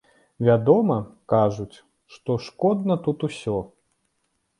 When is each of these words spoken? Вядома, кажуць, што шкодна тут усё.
Вядома, 0.45 0.95
кажуць, 1.33 1.77
што 2.13 2.37
шкодна 2.47 2.97
тут 3.09 3.27
усё. 3.29 3.55